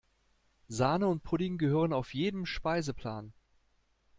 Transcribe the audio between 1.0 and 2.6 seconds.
und Pudding gehören auf jeden